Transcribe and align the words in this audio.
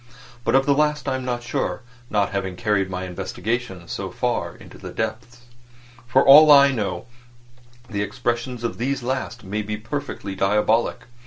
But 0.43 0.55
of 0.55 0.65
that 0.65 0.73
last 0.73 1.07
I 1.07 1.13
am 1.13 1.23
not 1.23 1.43
sure, 1.43 1.83
not 2.09 2.31
having 2.31 2.55
carried 2.55 2.89
my 2.89 3.05
investigations 3.05 3.91
so 3.91 4.09
far 4.09 4.55
into 4.55 4.79
the 4.79 4.89
depths. 4.89 5.41
For 6.07 6.25
all 6.25 6.51
I 6.51 6.71
know, 6.71 7.05
the 7.87 8.01
expression 8.01 8.53
of 8.65 8.79
these 8.79 9.03
last 9.03 9.43
may 9.43 9.61
be 9.61 9.77
perfectly 9.77 10.33
diabolic. 10.33 11.01